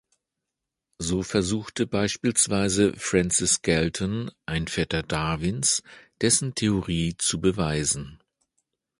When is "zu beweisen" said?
7.19-8.19